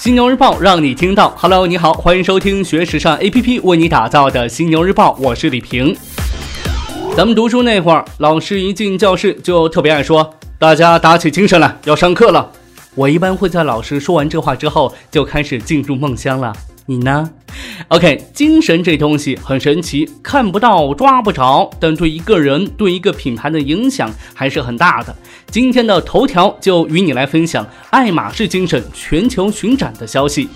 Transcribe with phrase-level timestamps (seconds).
[0.00, 1.34] 犀牛日报让你听到。
[1.36, 5.94] Hello，你好，欢迎收听学时尚 APP 为你打造的犀牛日报，我是李平。
[7.14, 12.50] 咱们读书那会儿，老师一进教室就特别爱说：“大家打起精神来，要上课了。”
[12.96, 16.50] 我一般会在老师说完这话之后就开始进入梦乡了。
[16.86, 17.28] 你呢
[17.88, 25.14] ？OK，精神这东西很神奇，看不到抓不着，但对一个人、对一个品牌的影响还是很大的。
[25.50, 30.48] 今天的头条就与你来分享爱马仕精神全球巡展的消息。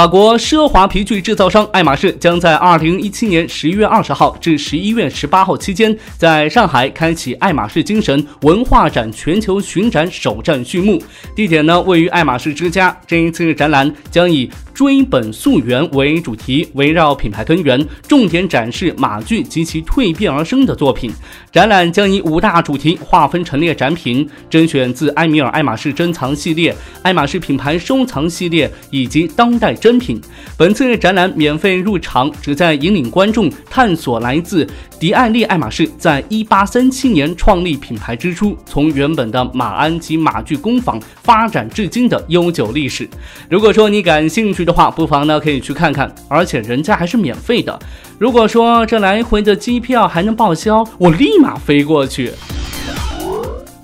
[0.00, 10.98] 法国奢华皮具制造商爱马仕将在二零一七年十一月二十号至十一月十八号期间，在上海开启爱马仕精神文化展全球巡展首站序幕。
[11.36, 12.98] 地点呢位于爱马仕之家。
[13.06, 21.12] 这一次展览将以追本溯源为主题，围绕品牌根源，重点展示马具及其蜕变而生的作品。
[21.52, 29.76] 展览将以五大主题划分陈列展品，甄选自埃米尔爱马仕珍藏系列、爱马仕品牌收藏系列以及当代。
[29.89, 30.20] 珍品，
[30.56, 34.66] 本次展览免费入场，旨在引领观众探索来自
[34.98, 43.08] 迪爱利爱马仕在一八三七年创立品牌之初，从原本的马鞍及马具工坊发展至今的悠久历史。
[43.48, 47.78] 如果说你感兴趣的话，不妨呢可以去看看，而且人家还是免费的。
[48.18, 52.30] 如果说这来回的机票还能报销，我立马飞过去。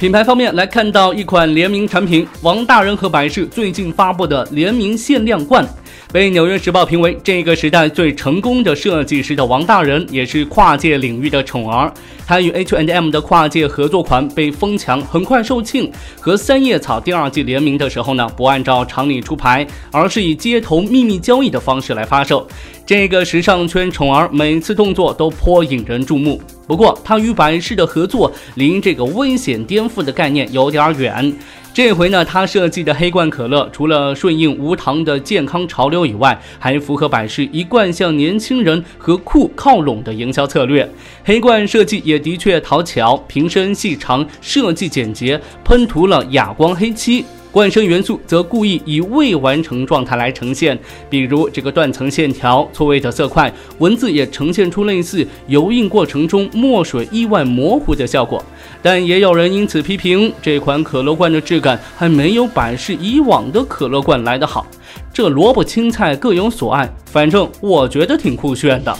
[0.00, 5.62] 品牌方面来看到一款联名产品，王大仁和百事最近发布的联名限量罐。
[6.10, 11.92] 被《纽约时报》评为这个时代最成功的设计师的王大仁，也是跨界领域的宠儿。
[12.26, 15.92] 他与 H and M 的跨界合作款被疯抢，很快售罄。
[16.18, 22.48] 和三叶草第二季联名的时候呢，不按照常理出牌，而是以街头秘密交易的方式来发售。
[22.86, 26.40] 这个时尚圈宠儿每次动作都颇引人注目。
[26.70, 31.34] 不过，他与百事的合作离这个危险颠覆的概念有点远。
[31.74, 40.88] 这回呢，他设计的黑罐可乐除了顺应无糖的健康潮流以外，还符合百事一贯向年轻人和酷靠拢的营销策略。
[41.24, 47.24] 黑罐设计也的确讨巧，瓶身细长，设计简洁，喷涂了哑光黑漆。
[47.52, 50.78] 罐身元素则故意以未完成状态来呈现，
[51.08, 58.42] 比如这个断层线条、错位的色块，文字也呈现出类似油印过程中墨水意外模糊的效果。
[58.80, 64.64] 但也有人因此批评这款可乐罐的质感还没有百事以往的可乐罐来得好。
[65.12, 68.96] 这萝卜青菜各有所爱，反正我觉得挺酷炫的。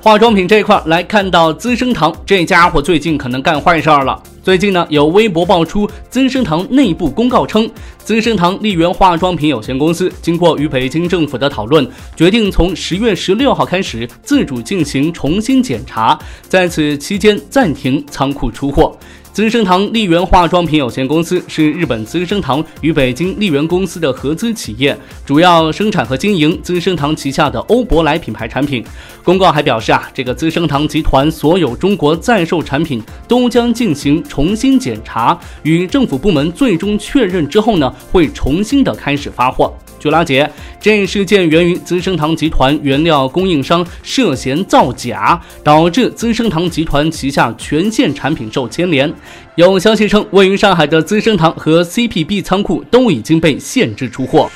[0.00, 4.22] 化妆品这块来看到资生堂这家伙最近可能干坏事儿了。
[4.48, 11.86] 最近呢，有微博爆出资生堂内部公告称，资生堂丽源化妆品有限公司经过与北京政府的讨论，
[12.16, 18.96] 决定从十月十六号开始自主进行重新检查，在此期间暂停仓库出货。
[19.38, 28.84] 资生堂丽源化妆品有限公司是日本资生堂与北京丽源公司的合资企业，主要生产和经营资生堂旗下的欧珀莱品牌产品。
[29.22, 39.72] 公告还表示啊，这个资生堂集团所有中国在售产品都将进行重新检查，与政府部门最终确认之后呢，会重新的开始发货。
[40.00, 40.48] 据了解，
[40.80, 49.12] 这一事件源于资生堂集团原料供应商涉嫌造假，导致资生堂集团旗下全线产品受牵连。
[49.56, 54.48] 有消息称，位于上海的资生堂和 CPB 仓库都已经被限制出货。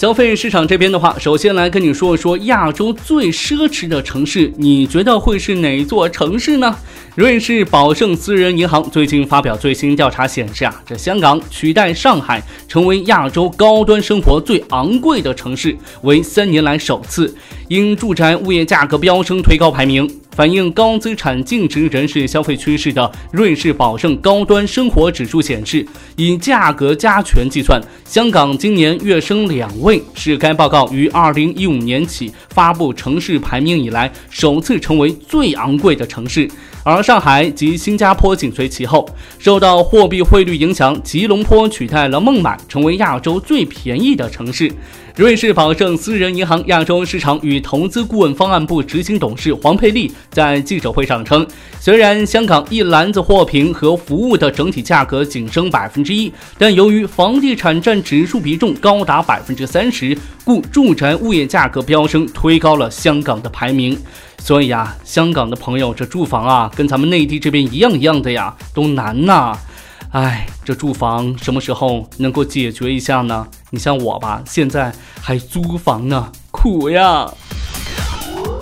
[0.00, 6.74] 消费市场这边的话，首先来跟你说一说亚洲最奢侈的城市，你觉得会是哪座城市呢？
[7.16, 17.36] 瑞士宝盛私人银行最近发表最新调查显示啊，这香港取代上海成为亚洲高端生活最昂贵的城市，为三年来首次，
[17.70, 20.08] 因住宅物业价格飙升推高排名。
[20.32, 25.86] 反映高资产净值人士消费趋势的瑞士宝盛高端生活指数显示，
[26.16, 36.50] 以价格加权计算，香港今年跃升两位，是该报告于二零一五年起发布城市排名以来首次成为最昂贵的城市。
[36.82, 39.06] 而上海及新加坡紧随其后，
[39.38, 44.72] 受到货币汇率影响，吉隆坡取代了孟买，成为亚洲最便宜的城市。
[45.20, 51.46] 瑞士保证私人银行亚洲市场与投资顾问方案部执行董事黄佩丽在记者会上称，
[51.78, 63.94] 虽然香港一篮子货品和服务的整体价格仅升百分之一，但由于房地产占指数比重高达百分之三十，故住宅物业价格飙升，推高了香港的排名。
[64.38, 69.52] 所以啊，香港的朋友，这住房啊，跟咱们内地这边一样一样的呀，都难呐。
[70.12, 73.46] 哎，这住房什么时候能够解决一下呢？
[73.70, 77.30] 你像我吧，现在还租房呢，苦呀。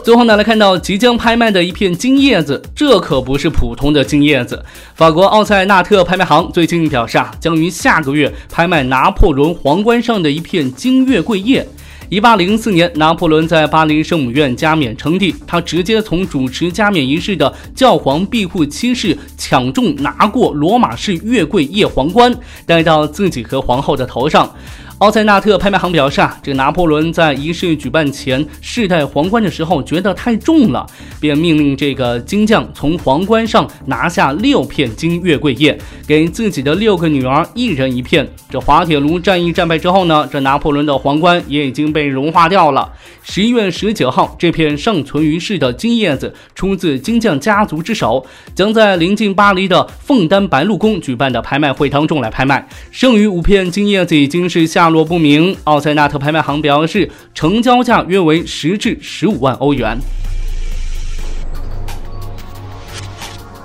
[0.04, 4.64] 最后呢，来看到即将拍卖的一片金叶子，这可不是普通的金叶子。
[4.94, 11.66] 法国奥塞纳特拍卖行最近表示啊，将于下个月拍卖拿破仑皇冠上的一片金月桂叶。
[12.08, 22.34] 一八零四年，拿破仑在巴黎圣母院加冕称帝，他直接从主持加冕仪式的教皇庇护七世抢中拿过罗马式月桂叶皇冠，
[22.64, 24.50] 戴到自己和皇后的头上。
[24.98, 30.84] 奥塞纳特拍卖行表示啊，这个拿破仑在仪式举办前试戴皇冠的时候觉得太重了，
[31.20, 38.28] 便命令这个金匠从皇冠上拿下六片金月桂叶，给自己的六个女儿一人一片。
[38.50, 42.92] 这滑铁卢战役战败之后呢，这拿破仑的皇冠也已经被融化掉了。
[43.22, 52.68] 十一月十九号，这片尚存于世的金叶子出自金匠家族之手，将在临近巴黎的枫丹白露宫举办的拍卖会当中来拍卖。
[52.90, 54.87] 剩余五片金叶子已经是下。
[54.88, 55.54] 下落不明。
[55.64, 59.98] 奥塞纳特拍卖行表示，成交价约为十至十五万欧元。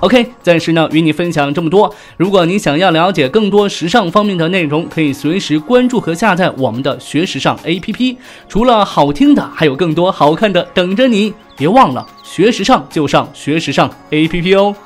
[0.00, 1.94] OK，暂时呢与你分享这么多。
[2.18, 8.18] 如果你想要了解更多时尚方面的内容，可以随时关注和下载我们的学时尚 APP。
[8.46, 11.32] 除了好听的，还有更多好看的等着你。
[11.56, 14.76] 别忘了学时尚就上学时尚 APP 哦。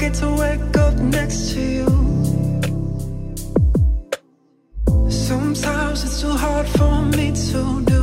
[0.00, 1.86] Get to wake up next to you.
[5.10, 7.60] Sometimes it's too hard for me to
[7.92, 8.02] do.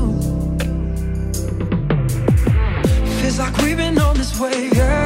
[3.20, 4.97] Feels like we've been on this way, yeah.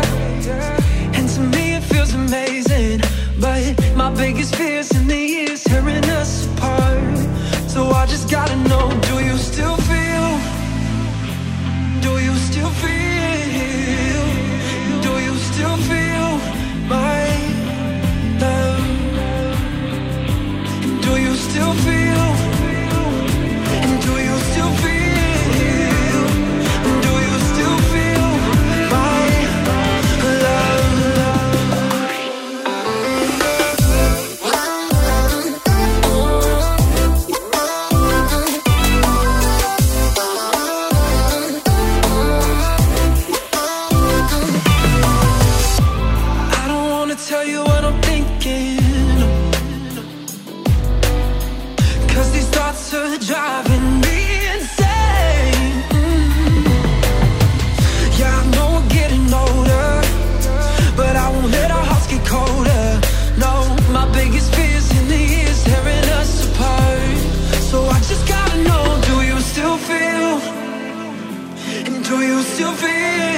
[72.62, 73.31] you feel